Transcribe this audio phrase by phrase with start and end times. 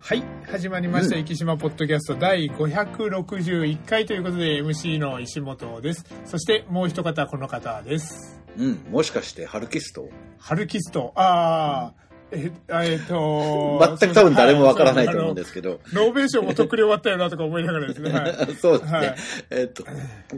[0.00, 0.22] はい。
[0.50, 6.04] 始まりました、うん生島ポッドキャスト第561回ということで、MC の石本です。
[6.24, 8.40] そして、もう一方、この方です。
[8.56, 10.08] うん、もしかしてハルキスト？
[10.38, 11.12] ハルキスト。
[11.14, 15.80] あー、え、あえっと、全く多分誰もわからないと思うんでですけど。
[15.86, 15.94] す。
[15.94, 18.10] ノーベル賞もとっくに終わったよなとか思いながらですね。
[18.10, 18.54] はい。
[18.60, 18.98] そうですね。
[18.98, 19.16] はい
[19.50, 19.84] えっと、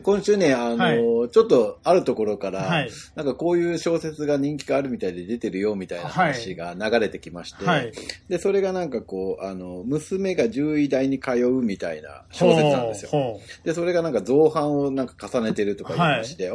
[0.03, 1.01] 今週ね、あの、はい
[1.31, 7.93] ちょっとあるところから、はいなんかこういう小説が人気があるみたいで出てるよみたいな話が流れてきまして、はい。
[8.29, 13.41] で、それがなんかこう、あの、娘が獣医大に通うみたいな小説なんですよ。
[13.65, 16.53] で、それがなんか造反をなんか重ねてるとかいう話で、あ、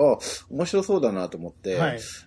[0.50, 1.78] 面白そうだなと思って。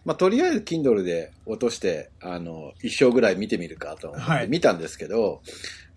[0.05, 5.43] まあ、とりあえず Kindle で落として、あの、一章ぐらい見てみるかと思っはいて見たんですけど、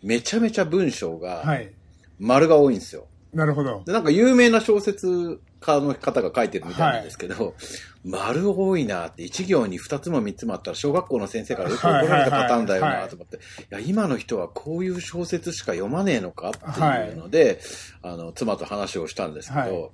[0.02, 1.72] めちゃめちゃ文章はがい。
[2.20, 3.08] 丸が多いんですよ。
[3.34, 3.84] なるほど。
[3.86, 7.56] で、なんか有名な小説家の方が書いてるみたいなんですけど、
[8.04, 13.40] 丸多いなって、一行に二つも三つもあったら小学校の先生からよく怒られたパターンだよなと思って、い
[13.70, 17.62] や、今の人はこういう小説しか読まねえのかっていうので、
[18.02, 19.92] あの、妻と話をしたんですけど、はい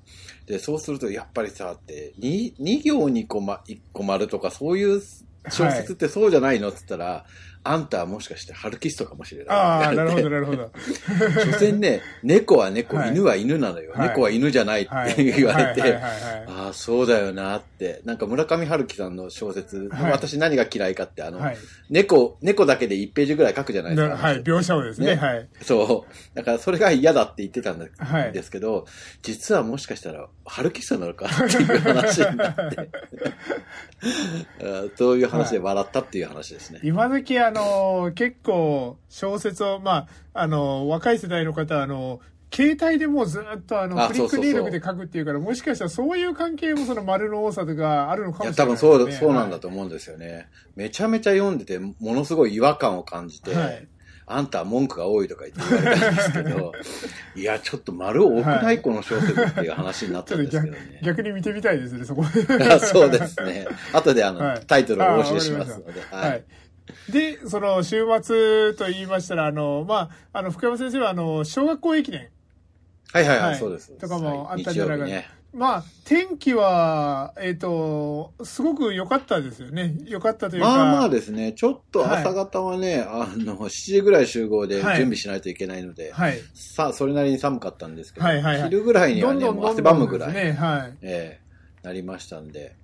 [0.47, 5.01] で、そうするとやっぱりさ、って、二二行に個ま、一個丸とかそういう
[5.49, 6.69] 小説ってそうじゃないの？
[6.69, 7.25] って言ったら、
[7.71, 9.55] あんたはもしかしてハルキストかもしれない。
[9.55, 10.29] ああ、なるほど、ど。
[10.29, 10.71] なるほど。
[11.43, 13.91] 所詮ね、猫は猫、はい犬は犬なのよ。
[13.93, 15.15] はい猫は犬じゃないってはい。
[15.15, 18.01] 言われて、ああ、そうだよなって。
[18.05, 21.57] なんか村上春樹さんの小説、はい私何が嫌いかって、あの、はい。
[21.89, 24.15] 猫、猫だけで1ページぐらい書くじゃないですか。
[24.15, 24.41] なはい。
[24.43, 25.07] 描写をですね。
[25.07, 25.47] ねはい。
[25.61, 26.35] そう。
[26.35, 28.85] だからそれが嫌だって言ってたんだはいですけど、
[29.21, 32.89] 実はもしかしたら、春樹さんなのかっていう話になって、
[34.63, 36.79] あそういう話で笑ったっていう話ですね。
[36.83, 42.19] 今時あの、結構小説を、まあ、あの、若い世代の方はあの、
[42.53, 49.11] 携帯でもうずっとあの、あクリック入力で書くっていうから、もしかしたらそういう関係もその丸の多さとかあるのかもしれないです多分そう、ね。
[49.13, 50.47] そうなんだと思うんですよね。
[50.75, 53.87] めちゃめちゃ読んでて、ものすごい違和感を感じて、はい
[54.29, 56.73] あんたは文句が多いとか言って言われたんですけど、
[57.35, 60.99] いや、ちょっと丸多くない、はいこの小説っていう話になったんですけどね。
[61.01, 62.25] 逆に見てみたいですね、そこ。
[62.25, 63.65] あ そうですね。
[63.93, 66.01] 後であの、はいタイトルをお教えしますので。
[66.11, 66.41] ははいい。
[67.09, 72.29] で、その週末と言いましたら、あの、まあ、あの、福山先生はあの、小学校駅伝。
[73.13, 73.91] はいはいはい、はいそうです。
[73.91, 75.37] とかもあったん日じゃないかな曜日ね。
[75.53, 79.95] まあ、天気は、えっ、と、すごく良かったですよね。
[80.05, 80.67] 良かったというか。
[80.67, 86.39] まあまあですね、ちょっと朝方はね、あの、7時ぐらい集合で準はい備しないといけないので、はい。
[86.53, 90.51] さあ、それなりに寒かったんですけど、はいはいはい昼ぐらいにはね、どんどんもう汗ばむぐらい、ね。
[90.51, 90.97] はい。
[91.01, 91.47] ええ
[91.87, 92.75] なりましたんで、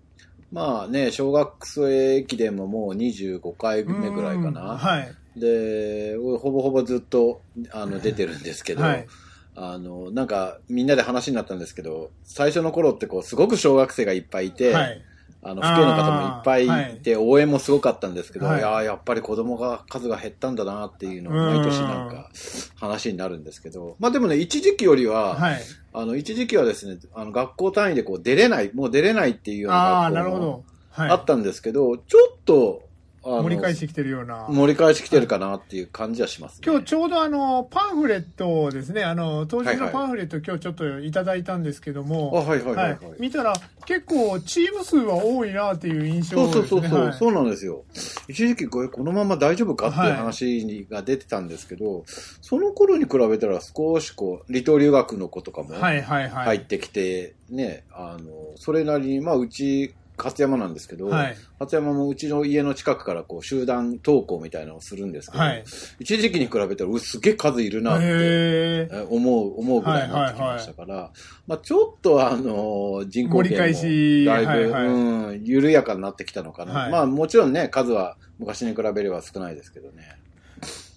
[0.53, 4.61] まあね、小学生駅伝ももう25回目ぐらいかうんな。
[4.77, 5.11] はい。
[5.35, 7.41] で、ほぼほぼずっと
[7.71, 9.07] あの出てるんですけど、はい
[9.55, 15.01] あの、なんかみんなで話になったんですけど、最初の頃ってこう、すごく小学生がいっぱいいて、はい。
[15.43, 18.59] あの、父兄の方もいっぱいいて、応援もすごかったんですけど、はい。
[18.59, 22.29] い、やーやっぱり子供が数が減ったんだなっていうのを毎年なんか
[22.75, 25.61] 話になるんですけど、まあでもね、一時期よりは、はい。
[25.93, 30.65] あの、一時期はですね、あの、学校単位でこう出れない、もう出れないっていうような学校も。
[30.95, 32.83] あったんですけど、ちょっと、
[33.23, 34.47] 盛り返してきてるような。
[34.49, 36.61] 盛り返してきてるかなっていう感じはします、ね。
[36.65, 42.99] 今日ちょうどあの、パンフレットをですね、あの、当日のはいはいパンフレット今日ちょっといただいたんですけども、あ、はいはいはい、はい。
[43.19, 43.53] 見たら
[43.85, 46.77] 結構チーム数は多いなっていう印象そうですね。
[46.77, 47.83] そうそうそう、はいそうなんですよ。
[48.27, 52.03] 一時期これこのまま大丈夫かっていう話が出てたんですけど、
[52.41, 56.45] その頃に比べたら少しこう、離島留学の子とかもはいはいはい。
[56.45, 61.35] 入ってきて、ね、あの、それなりに、まあうち、勝山なんですけど、はい。
[61.59, 65.63] 勝山もうちの家の近くからこう集団登校みたいなのをするんですけど、はい。
[65.99, 71.11] 一時期に比べたらうすげえ数いるなって思う、思うぐらいになってきましたから、
[71.47, 76.73] まあちょっとあの、人口盛り返しだいぶ、はいはいうん、緩やかになってきたのかな。
[76.73, 80.17] はいまあもちろんね、数は昔に比べれば少ないですけどね。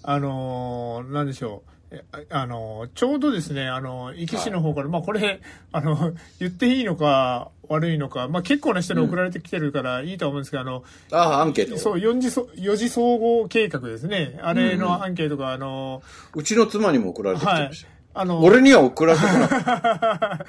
[0.02, 1.75] あのーなんでしょう。
[1.90, 5.40] えああのーちょうどですね、あの、壱岐市の方から、まあこれ、
[5.72, 11.78] あの、 言っていいのか悪いのか、まあ結構な人に送られてきてるからいいとは思うんですけど、あの、ああ、アンケート。
[11.78, 12.30] そう、四次
[12.76, 14.38] 次総合計画ですね。
[14.42, 16.02] あれのアンケートが、あの、
[16.34, 17.92] うちの妻にも送られてきてはいましたよ。。
[18.18, 20.46] あの、俺には送られてこなかった。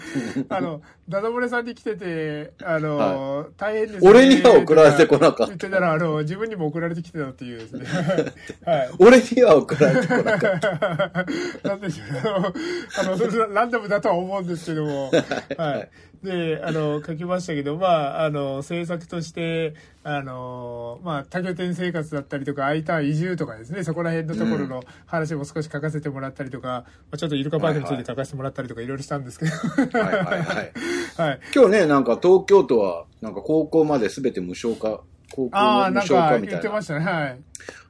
[0.55, 4.09] あの、ダダ漏れさんに来てて、あの、大変ですね。
[4.09, 7.85] 俺には送られてこなかった言ってたら、あの、自分にも送られてきてたっていうですね。
[8.65, 8.89] はい。
[8.99, 11.69] 俺には送られてこなかった。
[11.69, 12.53] なんでしょう。
[12.97, 15.11] あの、あの、 ランダムだとは思うんですけども。
[15.57, 15.89] はい。
[16.23, 17.87] で、あの、書きましたけど、ま
[18.21, 29.51] あ、あの、制作として、あの、まあ、多拠点生活だったりとか、空いた移住とかですね、そこら辺のところの話も少し書かせてもらったりとか、まあ、ちょっとイルカパークについて書かせてもらったりとか、いろいろしたんですけど。
[29.99, 30.71] はいはいはい。
[31.17, 31.39] はい。
[31.53, 35.01] 今日ね、なんか東京都は、なんか高校まで全て無償化
[35.31, 37.05] 高校無償化かみたいな言ってましたね。
[37.05, 37.39] はい。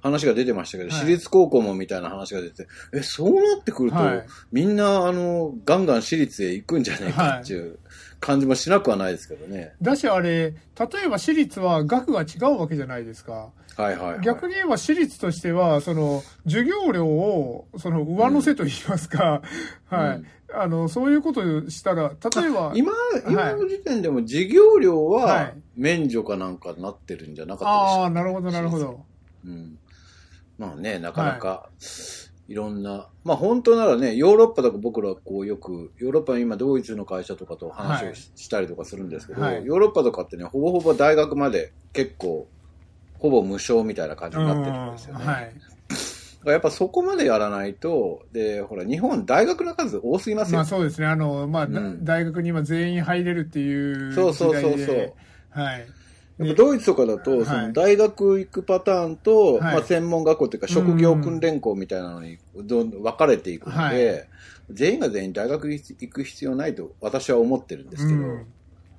[0.02, 7.80] 話が出てましたけど、はい私立高校もみたいな話が出て、え、そうなってくると、はいみんな、あの、ガンガン私立へ行くんじゃないかっていう
[8.20, 9.74] 感じもしなくはないですけどね。
[9.82, 10.56] だしあれ、例
[11.06, 13.50] えば私立は額が違うわけじゃないですか。
[13.78, 14.22] はいはい、はい。
[14.22, 19.42] 逆に言えば私立としては、その、授業料を、その、上乗せと言いますか、
[19.86, 22.92] はい、うんあの、そういうことをしたら、例えば、今、
[23.30, 25.54] 今の時点でも授業料ははい。
[25.76, 29.06] 免除かなんかなってるんじゃなかったでしああ、ょなるほど、なるほど。
[29.46, 29.78] うん。
[30.58, 31.70] まあね、なかなか、
[32.48, 32.56] い。
[32.56, 38.50] ろんな、まあ本当ならね、ヨーロッパとか僕らこうよく、ヨーロッパの今ドイツの会社とかと話をし,、はい。
[38.50, 39.66] たりとかするんですけど、はい。
[39.66, 42.48] ヨーロッパとかってね、ほぼほぼ大学まで結構、
[43.20, 45.24] ほぼ無償みたいな感じになってるんですよね。
[45.24, 45.54] うんはい。
[46.46, 50.58] やっぱそこまでやらないと、で、ほら、日本大学の数多すぎますよ。
[50.58, 51.08] まあそうですね。
[51.08, 54.14] あの、まあ、だうん大学に今全員入れるっていう。
[54.14, 55.14] そうそうそうそう
[55.50, 55.88] はい。
[56.38, 64.28] やっぱドイツとかだと、はいその大学行くパターンと、はいまあ専門学校っていうか職業訓練校みたいなのにどんどん分かれていくので、はい
[64.70, 68.38] 全員が全員大学行く必要ないと私は思ってるんですけど、うん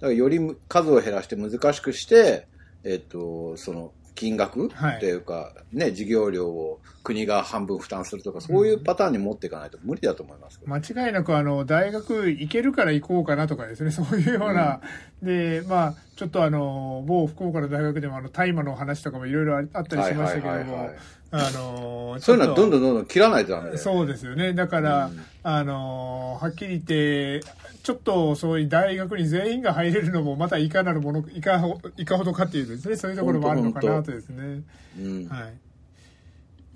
[0.00, 0.38] だからより
[0.68, 2.46] 数を減らして難しくして、
[2.84, 4.96] えっと、その金額はい。
[4.96, 10.74] っていうか、ね、授業料を国が半分負担するとか、そういうパターンに持っていかないと無理だと思いますけど。
[10.74, 13.92] 間違いなくあの大学行けるから行こうかなとかですね。
[13.92, 14.80] そういうような、
[15.22, 20.48] でまあちょっとあの某福岡の大学でもあの大麻の話とかもいろいろあったりしましたけども。
[20.48, 20.98] はいはいはいはい
[21.30, 24.54] あのそういうのはどんどどんどんどん切らないとダメそうですよね。
[24.54, 25.24] だから、うん。
[25.42, 27.40] あのはっきり言って
[27.82, 32.96] ちょっとそういう大学に全員が入れるのもまたいかなるものいかほいかほどかっていうですね。
[32.96, 34.62] そういうところもあるのかなとですね。
[34.98, 35.28] うん。
[35.28, 35.54] はい。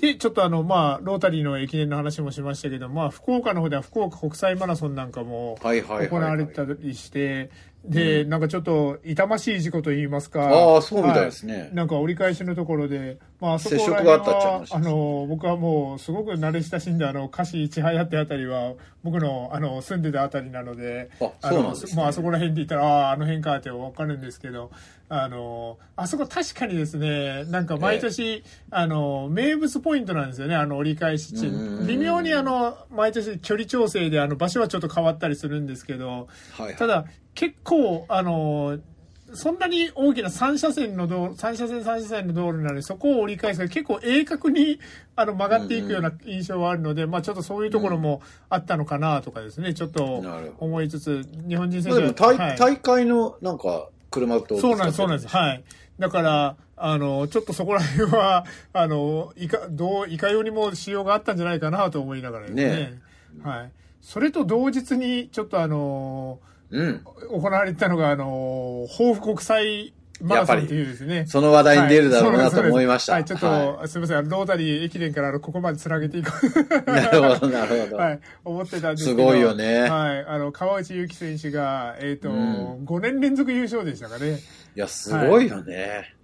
[0.03, 7.51] で、ちょっとあの、まあ、ロータリーの駅伝の話もしましたけど、まあ、福岡の方では福岡国際マラソンなんかも行われてたりして、
[7.85, 10.49] で、なんかちょっと痛ましい事故といいますか。
[10.49, 11.61] ああ、そうみたいですね。
[11.61, 11.75] はい。
[11.75, 21.95] なんか折り返しのところで、まあ、あそこら辺はあの、僕はもうすごく慣れ親しんだあの、歌詞千早ってあたりは、僕のあの、住んでたあたりなので、あのそうなんですね。
[21.97, 24.71] まあ、あそこら辺で言ったら、ああ、あの辺かってわかるんですけど、
[25.09, 31.51] あの、あそこ確かにですね、なんか毎年、あの、名物ポイントなんですよね、あの折り返し地。
[31.87, 36.15] 微妙にあの、毎年距離調整であの、場所はちょっと変わったりするんですけど、は
[36.61, 36.77] いはい。
[36.77, 38.79] ただ、結構、あの、
[39.35, 44.79] そんなに大きな3車線の道路、3車線3車線の道路なので、そこを折り返すが結構鋭角に
[45.17, 48.21] あの曲がっていくような印象はあるので、まあちょっとそういうところも
[48.51, 50.23] あったのかなとかですね、ちょっと
[50.59, 55.35] 思いつつ、日本人選まあ手は、大,、はい大会のなんか車とそうなんです、そうなんです。
[55.35, 55.65] はい。
[55.99, 62.65] だから、あの、ちょっとそこら辺は、 あの、いか、どう、いかようにも仕様があったんじゃないかなと思いながらですね。
[62.65, 63.01] ね
[63.43, 63.73] はい。
[64.01, 66.41] それと同日に、ちょっとあの、
[66.73, 67.01] うん。
[67.31, 69.93] 行われてたのが、あの、抱負国際
[70.23, 71.27] マラソンっていうですね。
[71.27, 73.15] その話題に出るだろうなはいと思いました。
[73.15, 76.47] はい、ちょっと、はすみません、ロータリー駅伝からあのここまでつなげていこう。
[76.47, 77.97] いなるほど、なるほど。
[77.97, 79.19] はい、思ってたんですけど。
[79.19, 84.39] すごいよねはい、あの、川内優輝選手が、えっ、と、うん5年連続優勝でしたかね。
[84.77, 86.15] いや、すごいよね。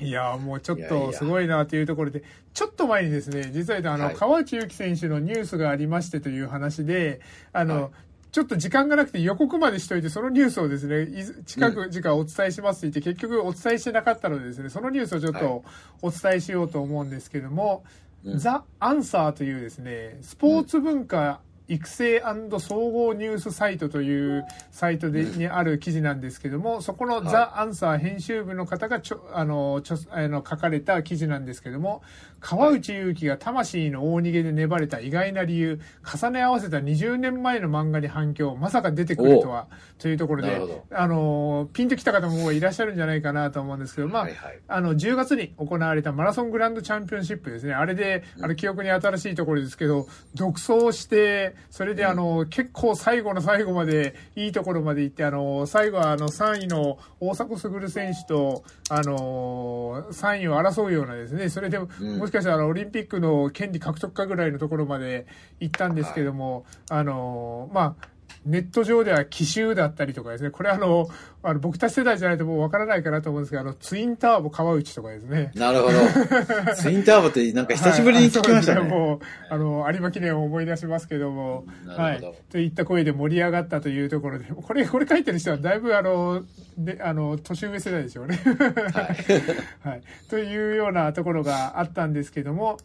[0.00, 2.22] いやーもうちょっいやいやとすごいなというところで、
[2.54, 7.20] ちょっと前にですね、実はあの、はい川内優輝選手のニュースがありましてという話で、
[7.52, 7.90] あの、はい
[8.32, 11.08] ちょっと時間がなくて予告までしといて、そのニュースをですね、
[11.46, 15.42] 近く時間お伝えしますって言って、結局お伝えしてなかったのでですね、そのニュースをちょっはい。
[15.42, 15.64] と
[16.02, 17.84] お伝えしようと思うんですけども、
[18.24, 18.38] うん。
[18.38, 22.20] ザ・アンサーというですね、スポーツ文化育成
[22.58, 27.28] 総合ニュースサイトというサイトで、にある記事なんですけども、そこのはい。
[27.28, 32.02] ザ・アンサー編集部の方がちょあのちょあの書かれた記事なんですけども、
[32.40, 40.60] 川内優輝が魂の大逃げで粘れた意外な理由、重ね合わせた20年前の漫画に反響、まさか出てくるとは、というところで
[40.90, 44.58] あの、ピンときた方もいらっしゃるんじゃないかなと思うんですけど、まあ、はいはい。
[44.66, 47.74] あの、10月に行われたマラソングランドチャンピオンシップですね。
[47.74, 61.88] あれで、あの、記憶に新しいところですけど、独走して、それであの、結構最後の最後まで、いいところまで行って、あの、最後はあの、3位の大迫傑選手と、あの、3位を争うようなですね、それでも、
[62.26, 65.26] しかしたらオリンピックの権利獲得かぐらいのところまで
[65.60, 68.08] 行ったんですけども、あの、まあ、
[68.46, 71.08] ネット上では奇襲だったりとかですね、これあの、
[71.42, 75.52] あの僕たち世代じゃないともうわからないかなと思うんですけど、あの、ツインターボ川内とかですね。
[75.54, 75.98] なるほど。
[76.74, 78.80] ツインターボってなんか久しぶりに聞きましたね。
[78.80, 79.20] はいもう、
[79.50, 82.34] あの、有馬記念を思い出しますけども、はい。
[82.50, 86.42] といった声で盛り上がったというところで、これ、これ書いてる人はだいぶあの、
[86.78, 88.40] で、あの、年上世代でしょうね。
[89.84, 90.02] はい。
[90.28, 92.78] というようなところがあったんですけども、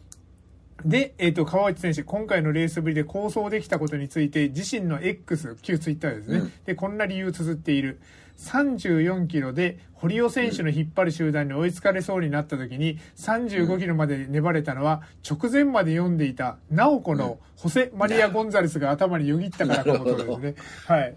[0.84, 8.00] で、えっ、と、川内選手、今回のレースぶりで構想できたことについて、自身の X、旧ツイッターですね、うんで、こんな理由を綴っている。
[8.38, 20.54] 34キロで堀尾選手の引っ張る集団に追いつかれそうになった時に35キロまで粘れたのは直前まで読んでいた直子のホセ・マリア・ゴンザレスが頭によぎったからのことですね。
[20.86, 21.16] はい。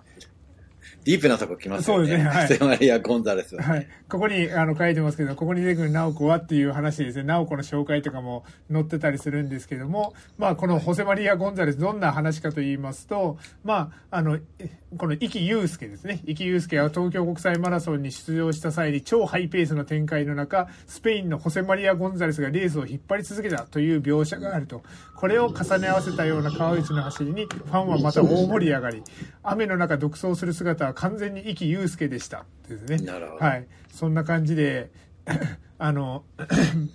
[1.05, 2.07] ディープなとこ来ますよね。
[2.07, 3.63] そうですねはいセマリア・ゴンザレスは。
[3.63, 3.87] はい。
[4.09, 16.21] ここにあの書いてますけど、ここに出てくる直子はっていう話でですね、直子の紹介とかも載ってたりするんですけども、まあこのホセマリア・ゴンザレス、どんな話かと言いますと、まあ、あの、えこの壱岐祐介ですね。
[16.25, 24.81] 壱岐祐介は東京国際マラソンに出場した際に超ハイペースの展開の中、スペインのホセマリア・ゴンザレスがレースを引っ張り続けたという描写があると。
[25.19, 29.03] これを重ね合わせたような川内の走りに、ファンはまた大盛り上がり、
[29.43, 32.45] 雨の中独走する姿は完全に壱岐祐介でした。
[32.69, 32.99] ですね。
[33.37, 33.67] はい。
[33.93, 34.91] そんな感じで、
[35.77, 36.23] あの、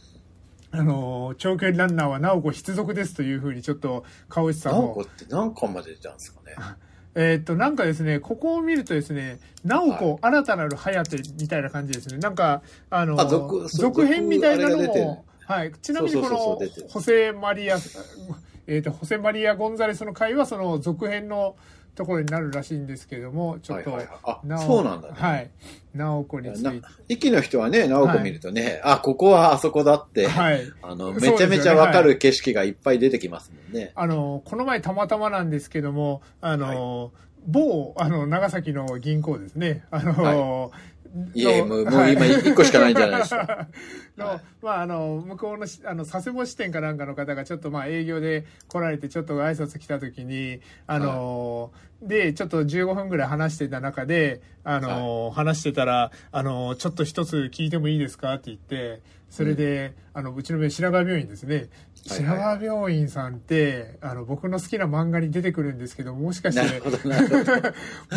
[0.73, 6.54] あの、長距離ランナーは直子必属ですというふうにちょっと川内さんもナオコって何巻まで出たんですかね？
[7.16, 12.16] えーっと、なんかですね、ここを見るとですね、なおこ、新たなるハヤテみたいな感じですね。
[12.16, 15.73] なんか、あの、あ続続編みたいなのも、はい。
[15.83, 16.59] ちなみにこの
[16.89, 17.77] ホセマリア、
[18.67, 21.57] えーっと、ホセマリア・ゴンザレスの回は、その続編の
[21.95, 25.51] ところになるらしいんですけども、ちょっと、はいはいはいそうなんだねはい。
[25.95, 26.81] なおこについなて。
[27.09, 30.63] 息の人はね、ナオコ見るとね、あ、ここはあそこだって、はい。
[30.83, 33.93] あの、めちゃめちゃわかる景色がいっぱい出てきますもんね。
[33.95, 37.13] あの、この前たまたまなんですけども、あの、
[37.47, 39.85] 某、あの、長崎の銀行ですね。
[39.91, 40.94] あの、い
[41.37, 42.14] え、のもう、もうはい。
[42.14, 43.68] 今1個しかないんじゃないですか。
[44.16, 44.40] の、はい。
[44.62, 61.68] まあ、あの、向こうのし、あの、佐世保支店かなんかの方がちょっとまあ営業で来られてちょっと挨拶来た時に、あの、で、ちょっと15分ぐらい話してた中で、あの、話してたら、あの、ちょっと一つ聞いてもいいですかって言って、それで、あの、うちの病院、品川病院ですね。
[62.07, 66.83] はい品川病院さんって、あの、僕の好きな漫画に出てくるんですけど、もしかして。
[66.85, 66.91] モ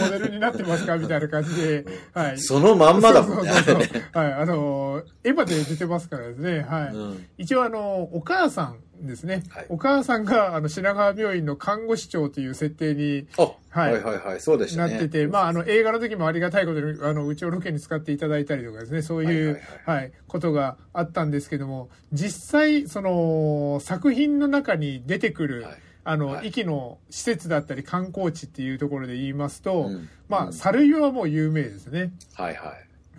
[0.10, 0.98] デルになってますか？
[0.98, 2.40] みたいな感じで、はい。
[2.40, 4.02] そのまんまだもんね、そうそうそう。
[4.12, 6.94] はい、あの、エヴァで出てますからですね、はい。
[6.94, 9.44] うん一応あの、お母さんですね。
[9.50, 9.66] はい。
[9.70, 14.94] お母さんが、あの、品川病院の看護師長という設定にあ、ははいいはいはい、そうでしたね。
[14.94, 25.78] なってて、まあ、あの、映画の時もありがたいことに、あの、うちをロケに使っていただいたりとかですね、そういう、はいはいはい、ことがあったんですけども、実際、その、作品の中に出てくる、はい。
[26.04, 26.48] あの、はい。
[26.48, 30.10] 壱岐の施設だったり観光地っていうところで言いますと、うん。
[30.30, 30.54] まあ、うん。
[30.54, 32.14] 猿岩はもう有名ですね。
[32.34, 32.74] はいは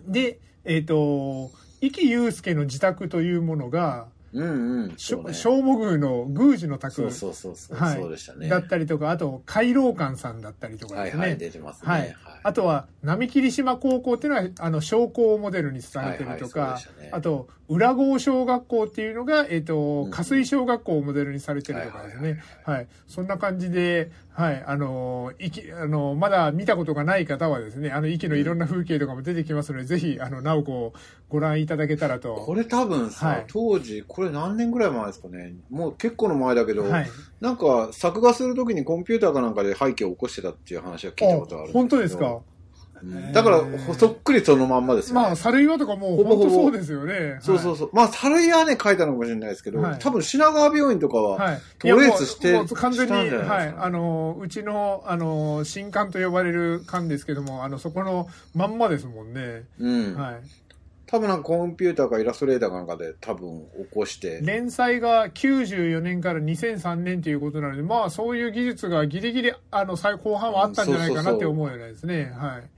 [0.08, 0.12] い。
[0.12, 4.96] で、えっ、と、壱岐祐介の自宅というものが、うんうん。
[4.96, 8.48] しょね正午宮の宮司の宅そうそうそうそう、はいそうでしたね。
[8.48, 11.20] だったりとか、あと、海老館さんだったりとかですね。
[11.20, 11.90] はいはい、出てますね。
[11.90, 12.16] はい。
[12.42, 22.42] あとは、並霧島高校っていうのは、あの、商工をモデルにされてるとはいはかいね、あと、浦郷小学校っていうのが、えっ、とうん、加水小学校をモデルにされてるとかですね。
[22.64, 22.86] はい。
[23.06, 24.62] そんな感じで、はい。
[24.64, 30.92] あの、いき、あの、まだ見たことがない方はですね、あの、息のいろんな風景とかも出てきますので、ぜひ、あの、直子を
[31.28, 32.36] ご覧いただけたらと。
[32.36, 35.54] これ多分さ、はい当時、これ何年ぐらい前ですかね。
[35.70, 37.10] もう結構の前だけど、はい。
[37.40, 42.38] なんか作画するときにコンピューターかなんかで背景を起こしてたっていう話は聞いたことがある本当ですか？
[43.02, 43.62] うんだから、
[43.98, 45.20] そっくりそのまんまですよね。
[45.22, 47.38] まあ、猿岩とかもうほぼほぼ本当そうですよね。
[47.40, 47.90] そうそうそう。
[47.92, 51.60] まあ、猿屋はね、書いたのかもしれないですけど、はい多分品川病院とかは、はい。
[51.78, 53.74] トレースしていやもうもう完全に、はい。
[53.76, 59.64] あの、うちの、あの、新館と呼ばれる館ですけども、あの、そこのまんまですもんね。
[59.78, 60.14] うん。
[60.14, 60.34] はい。
[61.08, 72.30] 多分なんかコンピューターかイラストレーターかなんかで多分起こして、連載が94年から2003年ということなので、まあ、そういう技術がギリギリ、あの、最後半はあったんじゃないかなって思うようなですね。
[72.36, 72.70] はい。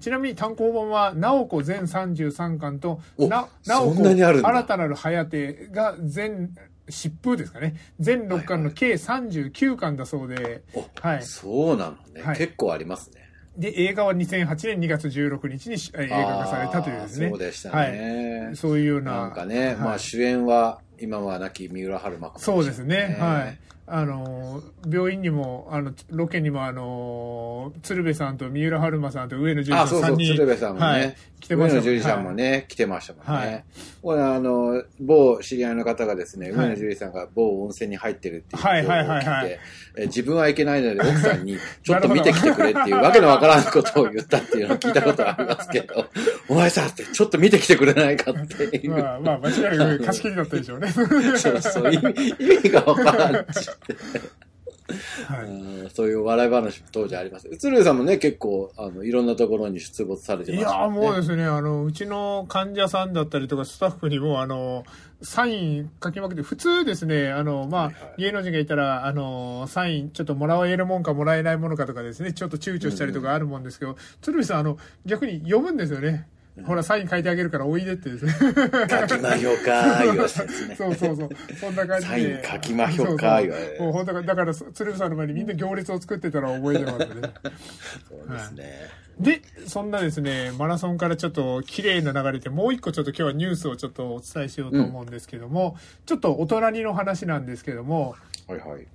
[0.00, 6.54] ちなみに単行本は、直子全33巻と、おな、直そ子新たなる早手が全、
[6.88, 7.74] 疾風ですかね。
[8.00, 11.22] 全6巻の計39巻だそうで、おはい。
[11.22, 13.28] そうなのね、はい結構ありますね。
[13.56, 17.28] で、映画は2008年2月16日に映画化されたというですね。
[17.28, 18.52] そうでしたね。
[18.54, 19.12] そういうような。
[19.12, 23.16] なんかね、はいまあ主演は今は亡き三浦春馬子そうですね。
[23.18, 23.58] はい。
[23.90, 33.46] あの、病院にも、あの、ロケにも、あの、鶴瓶さんと三浦春馬さんと上野樹里あ、そうそう、さんに、鶴瓶さんもね、はい、来てました上野樹里さんもね、来てましたもんね。
[33.46, 33.64] はい
[34.00, 39.58] これあの、某知り合いの方がですね、はい上野樹里さんが某温泉に入ってるっていうはいはい情報を聞いて、はいはい
[39.98, 46.06] え自分は行けないので奥さんに ちょっと見てきてくれっていうわけのわからんことを言ったっていうのを聞いたことありますけど、
[46.48, 48.90] お前さってちょっと見てきてくれないかっていう。
[48.90, 50.88] まあ、まあ、間違いなく貸し切りだったでしょうね。
[51.36, 53.46] そうそう、意味意味がわからん。
[55.26, 55.44] はい。
[55.46, 57.48] うんそういう笑い話も当時あります。
[57.58, 60.78] 鶴瓶さんもね、結構、あの、いろんなところに出没されてまいした、ね。
[60.78, 64.84] やーもうですね、あの、うちの患者さんだったりとかスタッフにも、あの、
[65.22, 76.28] サイン書きまくって、普通ですね、あの、まあ、はいはい芸能人がいたら、あの、サイン、ちょっともらえるもんかもらえないものかとかですね、ちょっと躊躇したりとかあるもんですけど、鶴瓶さん、あの、逆に読むんですよね。
[76.64, 78.32] ほら、サイン書いてあげるからおいでってですね。
[78.32, 80.76] 書きまひょか、言わせですね。
[80.76, 81.28] そうそうそう。
[81.60, 82.12] そんな感じで。
[82.12, 87.06] サイン書きまひょか言われそうそうもう本当だから、鶴瓶さんの前にみんな行列を作ってたら覚えてますね。
[88.08, 89.08] そうですね。
[89.18, 98.14] で、そんなですね、マラソンからちょっと綺麗な流れで、もう一個ちょっと今日はニュースをちょっとお伝えしようと思うんですけども、ちょっとお隣の話なんですけども、
[98.46, 98.86] はいはい。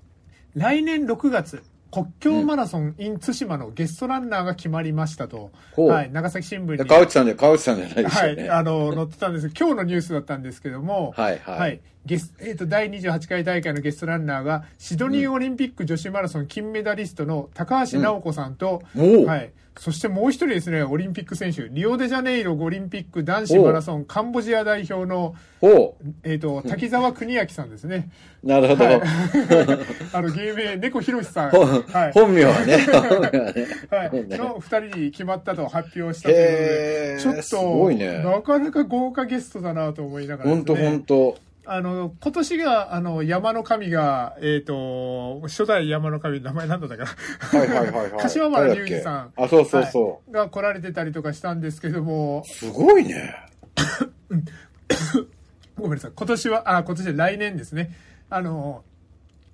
[0.55, 1.61] 来年6月、
[1.93, 5.89] 国境マラソン in 対馬のゲストランナーが決まりましたと、ほう。
[5.89, 6.89] はい、長崎新聞に。
[6.89, 8.49] 川内さんじゃ、川内さんじゃないですはい、よね。
[8.49, 9.51] あの、載ってたんです。
[9.55, 11.81] 今日のニュースだったんですけども、はいはい。
[12.03, 19.25] ゲスえっ、と、第28回大会のゲストランナーが、シドニーオリンピック女子マラソン金メダリストの高橋尚子さんと、おう。
[19.27, 19.51] はい。
[19.77, 28.09] そしてもう一人ですね、オリンピック選手、リオデジャネイロオリンピック男子マラソンカンボジア代表の、ほえっ、と、 滝沢邦明さんですね。
[28.43, 28.47] う。
[28.47, 28.85] なるほど。
[28.85, 29.01] はい
[30.13, 31.49] あの、芸名、猫ひろしさん。
[31.49, 32.11] ほはい。
[32.13, 32.77] 本名はね。
[33.89, 41.37] はい、の二人に決まったと発表したというへーことで、ちょっと、ねなかなか豪華ゲストだなと思いながらね、ほんとほんと。
[41.65, 47.59] あの、今年が、あの、山の神が、えっ、と、初代山の神、名前なんだったかな。
[47.59, 48.21] はいはいはいはい。
[48.21, 49.33] 柏原隆二さん。
[49.37, 53.33] あ、そうそうそはいが来られてたりとかしたんですけどもう。、すごいね。
[55.77, 56.11] ごめんなさい。
[56.13, 57.91] 今年は、あ、今年は来年ですね。
[58.29, 58.83] あの、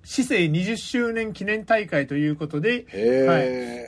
[0.02, 2.86] 市政20周年記念大会ということで、
[3.28, 3.42] はい。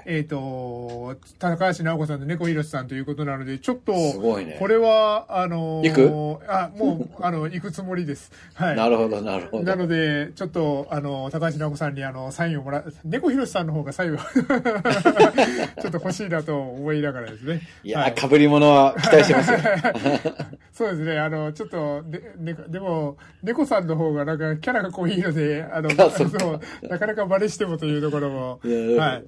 [0.06, 6.38] えっ、と、高橋直子さんと猫ひろしさんということなので、ちょっと、ねこれは、あの、行く？
[6.48, 8.30] あ、もう、 あの、行くつもりです。
[8.54, 8.76] はい。
[8.76, 9.62] なるほどなるほど。
[9.64, 17.62] なので、ちょっと、あの、高橋直子さんに、あの、サインをもらう、猫ひろしさんの方がサインを、 ちょっと欲しいなと思いながらですね。
[17.82, 19.58] いやはー、被り物は期待してますよ。
[20.72, 28.60] そうですね、あの、ちょっと、で、ね、でも、猫さんの方がなんかキャラが濃いので、あの、あそうなかなか真似してもというところも、
[28.98, 29.24] はい。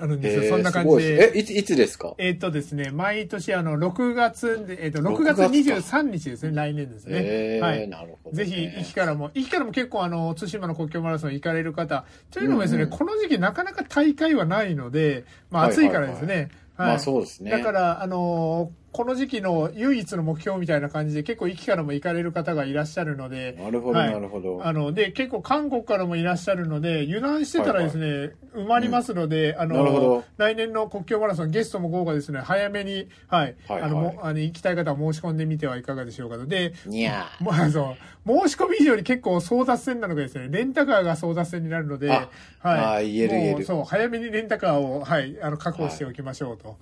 [0.00, 0.42] あるんですよ。
[0.44, 1.32] へーそんな感じで。
[1.34, 2.14] え、いつ、いつですか？
[2.18, 7.18] えっとですね、毎年あの、6月で、えっと、6月6月か23日ですね、来年ですね。
[7.20, 7.88] へーはい。
[7.88, 16.34] なるほどねぜひ、駅からも、駅からも結構あの、対馬の国境マラソン行かれる方、というのもですね、うんうんこの時期なかなか大会はないので、まあはい暑いからですね。
[16.34, 16.48] はい
[16.78, 17.50] まあそうですね。
[17.50, 24.60] だから、あのーこの時期の唯一の目標みたいな感じで結構駅からも行かれる方がいらっしゃるので、なるほど、はいなるほど。
[24.64, 36.46] あの、で、結構韓国からもいらっしゃるので、油断してたらですね、埋まりますので、あなるほのど、来年の国境マラソンゲストも豪華ですね、早めに、はい、はいあの、はいもあの行きたい方は申し込んでみてはいかがでしょうかと。
[36.46, 37.44] で、にゃー。
[37.44, 37.96] まあ、そ
[38.26, 42.28] う、申し込み以上に結構争奪戦なのがですね、レンタカーが争奪戦になるので、あ
[42.62, 46.68] あ言える言えるもうそう、早めにレンタカーを、はい、あの、確保しておきましょうと。
[46.68, 46.76] はい、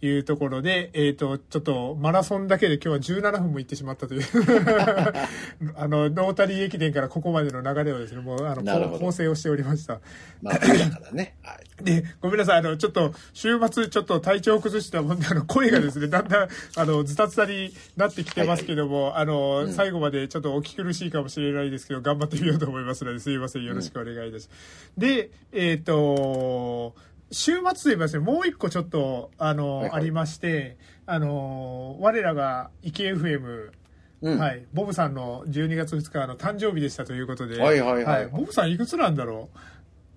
[0.00, 4.22] いうところで、えっ、と、ちょっと、マラソンだけで今日は17分も行ってしまったという。
[5.76, 10.00] あの、ロータリー駅伝からここまでの流れをですね、もう、あの、構成をしておりました。
[10.40, 11.36] まあ、だからね。
[11.44, 11.84] はい。
[11.84, 12.58] で、ごめんなさい。
[12.58, 23.64] あの、ちょっと、週末、ちょっと体調を崩したもんで、あの、声がですね、だんだん、あの、ズタズタになってきてますけども、あの、最後までちょっとお聞き苦しいかもしれないですけど、頑張ってみようと思いますので、すいません。
[23.64, 24.90] よろしくお願いいたします。
[24.96, 26.94] で、えっ、と、
[27.32, 30.00] 週末といえばですね、もう一個ちょっと、あの、はいはい。
[30.00, 33.70] ありまして、あの、我らが、池 FM、
[34.22, 34.38] うん。
[34.38, 38.26] はい、ボブさんの12月2日の誕生日でしたということで、はいはいはい。
[38.28, 39.48] ボブさんいくつなんだろ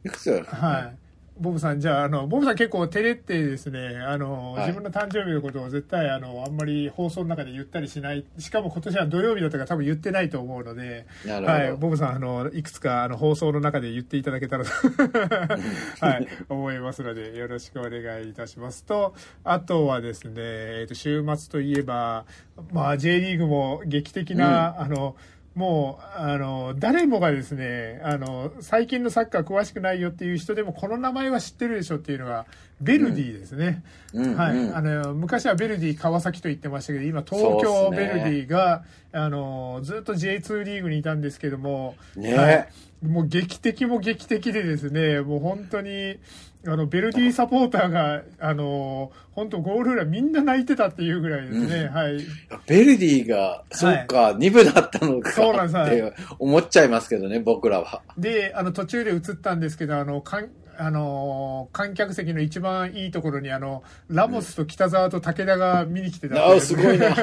[0.03, 0.07] う？
[0.07, 0.97] いくつはい。
[1.37, 4.67] ボブさん、じゃあ、あの、ボブさん結構照れってですね、あの、はい。
[4.67, 14.71] 自分の誕生日のことを絶対、あの、あんまり放送の中で言ったりしない、しかも今年は土曜日だったから多分言ってないと思うので、はい、ボブさん、あの、いくつか、あの、放送の中で言っていただけたらと、
[15.99, 22.25] はい、思いますので、よろしくお願いいたしますと、あとはですね、えっ、と、週末といえば、
[22.71, 25.17] まあ、J リーグも劇的な、あの、
[25.55, 32.45] もう、あの、誰もがですね、あの、最近のサッカー詳しくないよっていう人でも、この名前は知ってるでしょっていうのが、
[32.81, 33.81] ベルディですね。
[34.13, 34.35] うん。
[34.35, 34.57] はい。
[34.57, 34.75] うん。
[34.75, 42.33] あの、昔はベルディ川崎と言ってましたけど、今、東京ベルディが、あの、ずっと J2 リーグにいたんですけども、ね。
[42.33, 42.67] はい。
[43.01, 46.17] もう劇的も劇的でですね、もう本当に、
[46.67, 52.19] あの、ベルディサポーターが、あの、本当ゴール裏みんな泣いてたっていうぐらいですね、はい。
[52.67, 58.01] ベルディが、そうか、2部だったのかそうなんですって思っちゃいますけどね、僕らは。
[58.17, 67.15] で、あの、途中で映ったんですけど、あの、かん、あのー観客席の一番いいところに、あの、ラモスと北沢と武田が見に来てたんあですすごいな。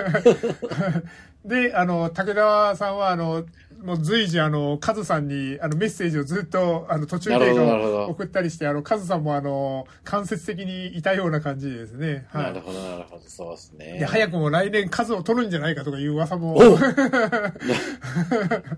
[1.45, 3.45] で、あの、武田さんは、あの、
[3.85, 12.27] もう随時、あの、カズさんに、あの、メッセージをずっと、あの、途中経なるほどなるほ過ど送ったりして、あの、カズさんも、あの、間接的にいたような感じですね。
[12.31, 12.43] は。
[12.43, 13.99] ないるほど、なるほど、そうですね。
[14.01, 16.57] で、早くも来年数を取るんじゃないかとかいう噂も。
[16.57, 16.79] お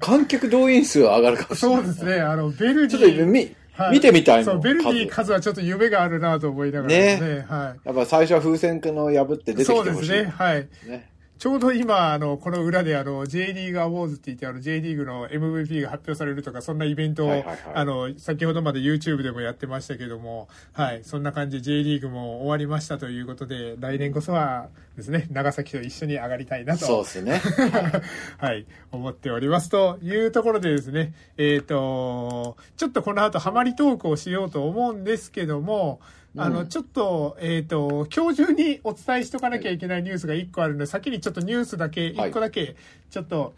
[0.00, 1.84] 観客動員数は上がるかもしれない。
[1.84, 2.20] そうですね。
[2.20, 3.26] あの、ベルデちょっとィ。
[3.26, 4.44] 見、はい見てみたい。
[4.44, 7.46] そう、ベルディ数数はちょっと夢があるなと思いながらですね。
[7.48, 7.80] はい。
[7.88, 9.84] やっぱ最初は風船の破って出てきてほしい。
[9.86, 10.24] そうですね。
[10.30, 10.68] はい。
[10.86, 11.10] ね。
[11.38, 26.86] ちょうど今、あの、この裏で、あの、J リーグアウォーズって言って、あの、J リーグの MVP が発表されるとか、そんなイベントを、はいはいはいあの、先ほどまで YouTube でもやってましたけども、はい、そんな感じで J リーグも終わりましたということで、来年こそはですね、長崎と一緒に上がりたいなと。
[26.86, 27.42] そうですね。
[28.38, 29.68] はい、思っております。
[29.68, 36.00] というところでですね、えっ、と、ちょっとこの後、ハマりトークをしようと思うんですけども、
[36.36, 36.68] あの、うん。
[36.68, 42.30] ちょっと、えっ、と、今日中にお伝えしとかなきゃいけないニュースが1個あるので、先にちょっとニュースだけ、はい。
[42.30, 42.76] 1個だけ、
[43.10, 43.54] ちょっと、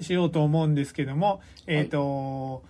[0.00, 2.62] しようと思うんですけども、えっ、と、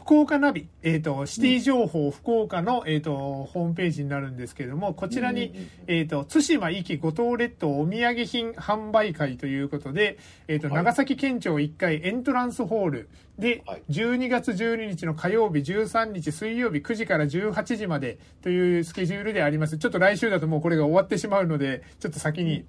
[0.00, 5.54] 福岡ナビ、えっ、と、シティ情報福岡の、えっ、と、ホームページになるんですけども、こちらに、
[5.88, 10.16] えっ、と、対馬壱岐五島列島お土産品販売会ということで、
[10.48, 13.08] えっ、と、はい長崎県庁1階エントランスホール
[13.38, 19.76] で、はい12月12日の火曜日、13日水曜日9時から18時までというスケジュールであります。
[19.76, 22.64] ちょっと来週だともうこれが終わってしまうので、ちょっと先に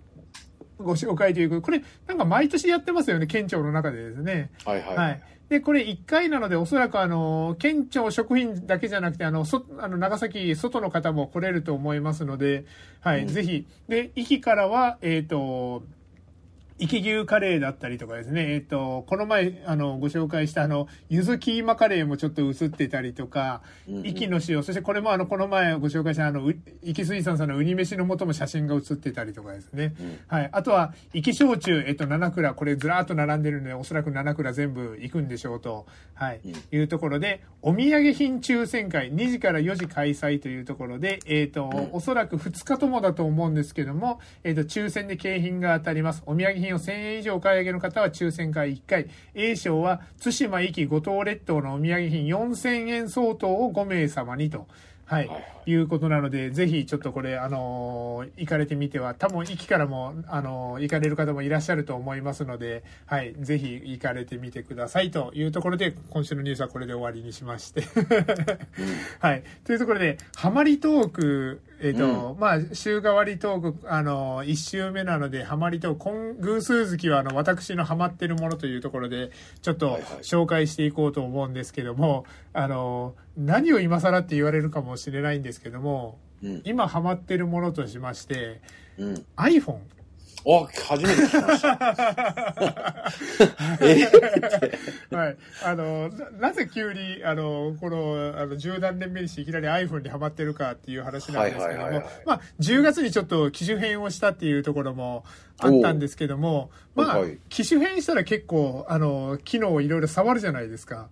[0.79, 4.51] ご紹介ということこれ、なんか毎年やってますよね、県庁の中でですね。
[4.65, 4.95] はいはい。
[4.97, 5.21] はい。
[5.51, 12.63] で、これ1回なので、おそらくあの、県庁職員だけじゃなくて、あの、そ、あの、長崎、外の方も来れると思いますので、
[13.01, 13.67] はい、うんぜひ。
[13.89, 15.83] で、壱岐からは、えっ、と、
[16.81, 24.03] 壱岐牛カレーだったりとかですね、えっ、と、この前、あの、ご紹介したあの、ゆずキーマカレーもちょっと映ってたりとか、うんうん。
[24.03, 29.93] 壱岐の塩、そしてこれもあの、この前ご紹介したあの、う壱岐水産さんのウニ飯の素も写真が写ってたりとかですね。
[29.99, 30.19] うん。
[30.27, 30.49] はい。
[30.51, 36.41] あとは、壱岐焼酎、えっと、7蔵、これずらーっと並んでるので、おそらく7蔵全部行くんでしょうと、はい。
[36.43, 36.53] うん。
[36.71, 41.89] いうところで、お土産品抽選会、2時から4時開催というところで、えっ、と、ん。
[41.91, 46.23] おそらく2日ともだと思うんですけども、えっ、と、抽選で景品が当たります。
[46.25, 54.67] お土産品を1000円以上お買い上げの方は抽選会1回、A 賞は、対馬壱岐五島列島のお土産品4000円相当を5名様にと。
[55.05, 55.27] はい。
[55.27, 63.35] はいいうことなので、ぜひちょっとこれ、あのー行かれてみては、多分駅からも、あのー行かれる方もいらっしゃると思いますので、はい。
[63.39, 67.83] ぜひ行かれてみてくださいというところで、今週のニュースはこれで終わりにしまして。
[69.19, 69.43] はい。
[69.63, 79.31] というところで、ハマりトーク、えっ、と、まあ、週替わりトーク、あの、一週目なので、ハマりトーク、今偶数月は、あの、私のハマってるものというところで、
[79.63, 86.61] ちょっとはいはい紹介していこうと思うんですけども、あの、何を今更って言われるかもしれないんですけども、うん。
[86.65, 88.61] 今ハマってるものとしまして、
[88.99, 89.25] うん。
[89.35, 89.79] iPhone。
[90.43, 93.11] お、初めて聞きました。
[93.81, 94.09] え
[95.15, 95.37] はい。
[95.63, 105.23] あの、ななぜ急に、あの、この、あの、十何年目にしていきなり iPhone にハマってるかっていう話なんですけどもまあ、10月にちょっと機種変をしたっていうところも
[105.59, 111.09] あったんですけども、まあはい、機種変したら結構、あの、機能をいろいろ触るじゃないですか。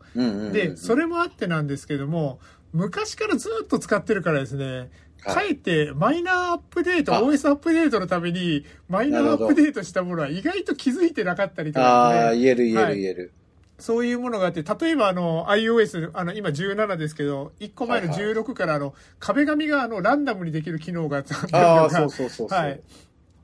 [0.51, 2.39] で、それもあってなんですけども、
[2.71, 4.89] 昔からずっと使ってるからですね、はい
[5.23, 13.33] かえってマイナーアップデート、あ OS アップデートのために、マイナーアップデートしたものは意外と気づいてなかったりとかねああ、言える言えはいる言える。
[13.79, 22.59] そういうものがあって、例えばあの、iOS、あの、今17ですけど、1個前のはいはい16からあの、壁紙があの、ランダムにできる機能があったりとかああ、そうそうそうそう。
[22.59, 22.81] はい。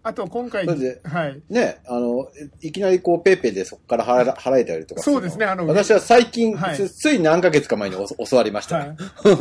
[0.07, 1.41] あと今回、はい。
[1.49, 2.27] ね、あの、
[2.61, 8.77] いきなりこう、 PayPay でそこから払え払えたりとかそうですねあの私は最近、はいつつい何ヶ月か前にお 教わりました。
[8.77, 8.95] はい。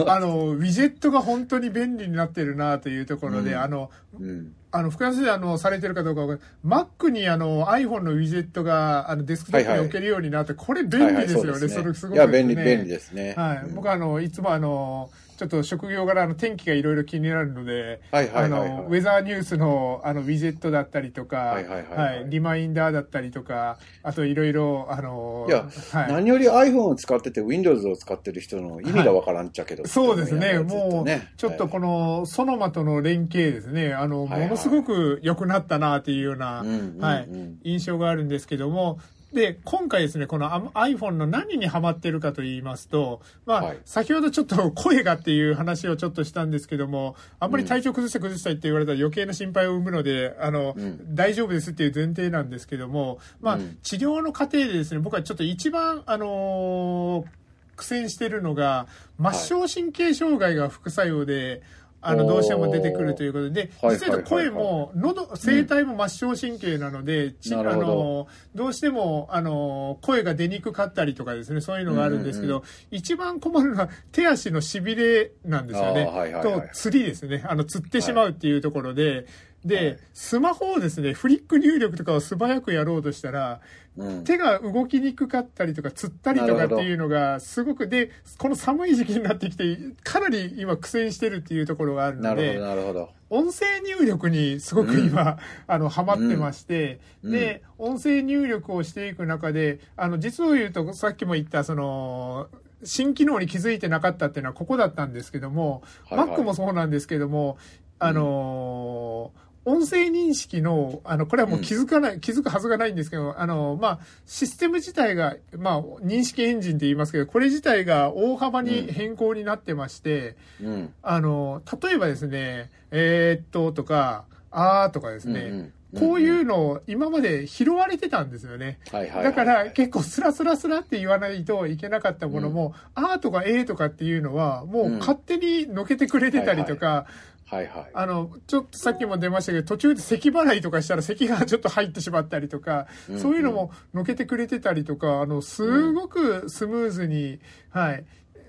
[0.07, 4.55] あの、ウィジェットが本当に便利になってるなというところで、うんあの、うん。
[4.71, 11.51] あの、福山先生、あの、されてるかどうかわかんない Mac にあの、iPhone のウィジェットが、あの、デスクトップに置けるようになって、これ便利ですよね。
[11.53, 13.35] はいはいそれすごくいや、便利、ね便利ですね。
[13.37, 13.67] はい。
[13.67, 26.13] うん僕はあの、いつもあの、ちょっと職業柄あの天気がいろいろ気になるので、はいはいはいはいあの、ウェザーニュースのあの、ウィジェットだったりとか、はいはいはいはいリマインダーだったりとか、あといろいろ、あの、いや、はい。
[26.13, 30.55] 何より iPhone を使ってて Windows を使ってる人の意味がわからんっちゃけど、 そうですね。
[30.55, 33.93] ずっもうとね、ちょっとこの、ソノマとの連携ですね。
[33.93, 38.99] あの、はいはいものすごく良くなったなっていうような、うんうん印象があるんですけども、
[39.35, 43.79] で、今回ですね、この iPhone の何にハマってるかと言いますと、まあ、はい。
[43.85, 51.15] 先ほどちょっと声がっていう話をちょっとしたんですけども、あんまり体調崩して崩したいって言われたら余計な心配を生むので、あの、うん。
[51.15, 53.79] 大丈夫ですっていう前提なんですけども、まあ、うん。
[53.83, 57.45] 治療の過程でですね、僕はちょっと一番、あのー
[57.77, 58.87] 苦戦してるのが、
[59.19, 61.63] 末梢神経障害が副作用で、
[62.07, 67.87] あの、どうしても出てくるということで、はい実は声も、喉、声帯も末梢神経なので、ちあなるほど。
[67.87, 76.05] の、どうしても、あの、声が出にくかったりとかですね、そういうのがあるんですけど、うん一番困るのは手足の痺れなんですよね。
[76.05, 76.43] はいはいはい。
[76.43, 77.45] と、釣りですね。
[77.47, 79.27] あの、釣ってしまうっていうところで、
[79.65, 79.99] で、はい。
[80.13, 83.61] スマホをですね、フリック入力とかを素早くやろうとしたら、
[83.97, 84.25] うん。
[84.25, 93.11] 手が動きにくかったりとか、釣ったりとかっていうのが、すごく、で、この寒い時期になってきて、かなり今苦戦してるっていうところがあるのでなるほど、、なるほど。
[93.31, 97.33] 音声入力にすごく今、あの、ハマってまして、うん。
[97.33, 102.49] で、音声入力をしていく中で、あの、実を言うと、さっきも言った、その、
[102.83, 106.29] 新機能に気づいてなかったっていうのはここだったんですけども、はいはい。
[106.29, 107.57] Mac もそうなんですけども、
[107.99, 120.95] あのー音声認識の、あの、これはもう気づかない、気づくはずがないんですけど、あの、まあ、システム自体が、まあ、認識エンジンって言いますけど、これ自体が大幅に変更になってまして、うん。
[121.03, 128.79] あの、例えばですね、えーっと、とか、あーとかですね、うんうんこういうのを今まで拾われてたんですよね。
[128.91, 129.25] はいはいはい。
[129.25, 137.07] だから結構スラスラスラって言わないといけなかったものも、あーとかえーとかっていうのはもう勝手にのけてくれてたりとか、
[137.55, 137.91] はいはい。
[137.95, 147.39] あの、ちょっとさっきも出ましたけど、途中で咳払いとかしたら咳がちょっと入ってしまったりとか、うんそういうのものけてくれてたりとか、あの、すごくスムーズに、
[147.71, 148.05] はい、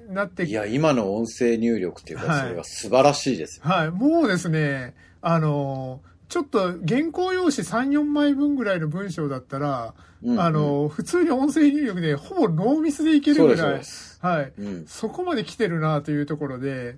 [0.10, 3.63] なっていや、今の音声入力っていうか、はいそれは素晴らしいですよ。
[3.65, 13.82] はい、もうですね、あの、ちょっと原稿用紙3、4枚分ぐらいの文章だったら、うんあの、普通に音声入力でほぼノーミスでいけるぐらい。
[14.22, 14.54] はい。
[14.58, 14.86] うん。
[14.88, 16.96] そこまで来てるなというところで、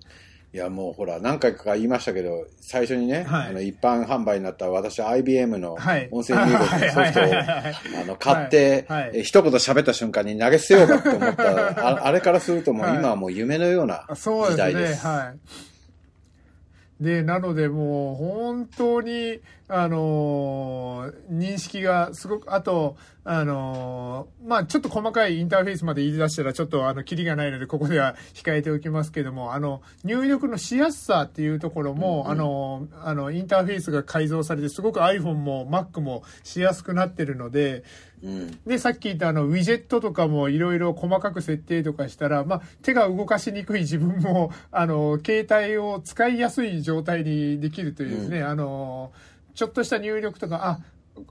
[0.57, 6.09] いや、もうほら、何回か言いましたけど、最初にね、はいあの一般販売になった私、IBM のはい。
[6.09, 14.67] 音声入力のソフトをはいあの買って、はい一言喋った瞬間に投げ捨てようかと思ったああれからするともうはい今はもう夢のようなあそうですね。
[14.69, 15.05] 時代です。
[15.05, 17.03] はい。
[17.03, 22.97] で、なのでもう本当に、あのー認識がすごく、あと、
[23.29, 37.83] あのーまあちょっと細かいインターフェースまで言い出したらちょっとあの、キリがないのでここでは控えておきますけども、あの、入力のしやすさっていうところも、うんうんあの、あの、インターフェースが改造されて、すごく iPhone も Mac もしやすくなってるので、
[38.23, 38.59] うん。
[38.65, 49.11] で、さっき言ったあの、ウィジェットとかもいろいろ細かく設定とかしたら、まあ、手が動かしにくい自分も、あの、携帯を使いやすい状態にできるというですね、あの、
[49.53, 50.79] ちょっとした入力とか、あ、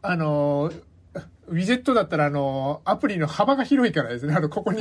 [0.02, 0.70] あの、
[1.48, 4.80] ウィジェットだったら、あの、アプリの幅が広いからですね、あの、ここに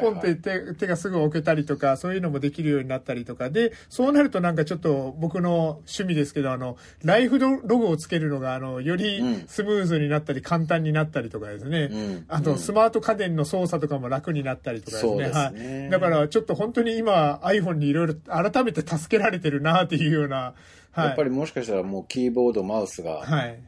[0.00, 11.88] ポンって手手がすぐ置けたりとか、そういうのもできるようになったりとか、で、そうなるとなんかちょっと僕の趣味ですけど、あの、ライフログをつけるのが、あの、よりうんスムーズになったり、簡単になったりとかですね。
[11.90, 15.10] うんあと、うんスマート家電の操作とかも楽になったりとかですね。
[15.10, 15.90] そうですねはい。
[15.90, 20.54] だから、ちょっと本当に今、iPhone にいろいろ改めて助けられてるなっていうような、
[20.92, 21.06] はい。
[21.06, 23.58] やっぱりもしかしたらもうキーボード、マウスがはい。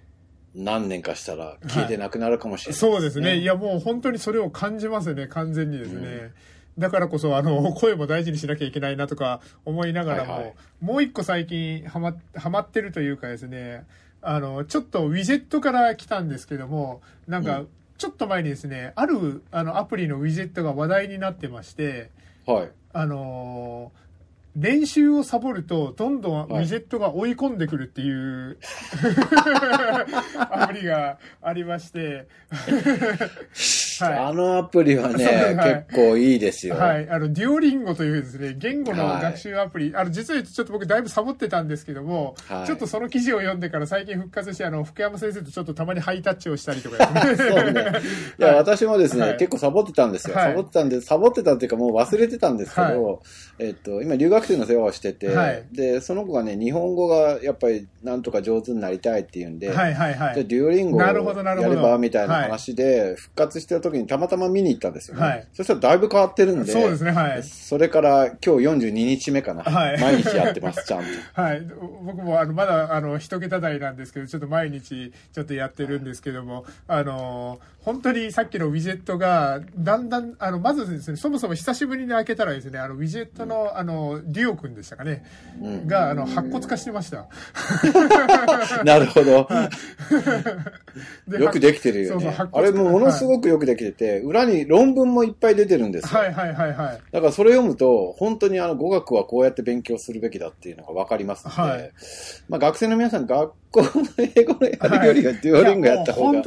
[0.56, 3.36] 何年かしたら消えてなくなるかもしれない、そうですね。
[3.36, 6.32] いや、もう本当にそれを感じますね、完全にですね。
[6.78, 13.86] だからこそ、あの、 声も大事にしなきゃいけないなとか思いながらも、はいはいもう一個最近ハマ、ハマってるというかですね、
[14.20, 22.10] あの、ちょっとウィジェットから来たんですけども、なんかうん、ちょっと前にですね、ある、あの、アプリのウィジェットが話題になってまして、
[22.44, 22.70] はい。
[22.92, 24.05] あのー
[24.56, 28.56] 練習をサボると、どんどんウはいィジェットが追い込んでくるっていう、
[30.50, 32.26] アプリがありまして、
[34.04, 35.24] はあのアプリはね、
[35.56, 36.70] はい結構いいですい。
[36.70, 36.76] よ。
[36.76, 37.08] はい。
[37.08, 47.06] あの、デュオリンゴというですね、言語のはい学習アプリ、あの、実はちょっと僕だいぶサボってたんですけども、はいちょっとその記事を読んでから最近復活して、あの、福山先生とちょっとたまにハイタッチをしたりとか。
[47.36, 47.84] そうね。
[48.38, 50.36] いや、私もですね、はい結構サボってたんですよ。
[50.36, 53.22] はいサボってたんで、サボってたっていうかもう忘れてたんですけど、
[53.58, 60.44] えっと、今留学生の世話をしてて、はいで、その子がね、日本語がやっぱりなんとか上手になりたいっていうんで、はいはいはじゃ。
[60.44, 65.22] デュオリンゴをやればみたいな話で、復活してる時にたまたま見に行ったんですよね。
[65.22, 67.42] はいそしたらだいぶ変わってるんで、そうですね、はい。
[67.42, 68.48] それから今日
[68.88, 69.62] 42日目かな。
[69.62, 71.06] はい毎日やってます、ちゃんと。
[71.40, 71.62] はい。
[72.04, 85.24] 僕も、あの、まだ、あの、一桁台なんですけど、ちょっと毎日、ちょっとやってるんですけども、あの、本当にさっきのウィジェットが、だんだん、あの、まずですね、そもそも久しぶりに開けたらですね、あの、ウィジェットの、あの、デュオ君でしたかね、
[85.62, 87.26] うんが、あの、白骨化してました。
[88.84, 89.48] なるほど。
[91.28, 96.20] でよくできてるよそうそうあれもものすごくよくできてて、裏に論文もいっぱい出てるんですよ。
[96.20, 97.00] はいはいはいはい。
[97.12, 101.92] だからそれ読むと、本当にあの語学はこうやって勉強するべきだっていうのがわかりますので、はい
[102.48, 106.42] まあ学生の皆さん学校の英語のやるよりはデュオリンゴやった方が。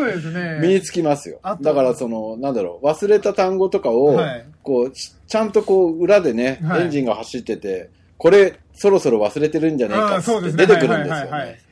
[0.62, 11.69] 身につきますよだからその、なんだろう、忘れた単語とかをはい、こう、ちちゃんとこう裏でね、はいエンジンが走ってて、これ、そろそろ忘れてるんじゃねえかって出てくるんですよね。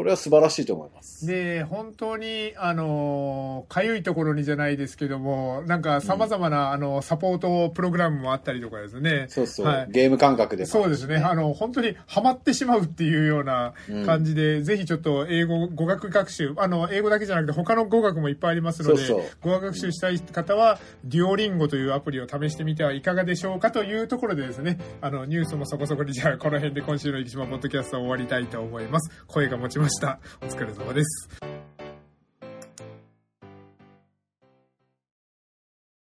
[0.00, 1.26] それは素晴らしいと思います。
[1.26, 9.26] で、本当に、あの、かゆいところにじゃないですけども、なんか様々な、あの、サポートプログラムもあったりとかですね。
[9.28, 11.16] そうそう、はいゲーム感覚でもあるしそうですね。
[11.16, 13.74] あの、本当にハマってしまうっていうような
[14.06, 29.10] 感じで、ぜひちょっと英語、語学学習、あの、英語だけじゃなくて他の語学もいっぱいありますので、そうそう語学学習したい方は、デュオリンゴというアプリを試してみてはいかがでしょうかというところでですね、あの、ニュースもそこそこに、じゃあこの辺で今週の生島ポッドキャストを終わりたいと思います。
[29.26, 30.18] 声が持ちました。
[30.42, 31.59] お疲れ様です。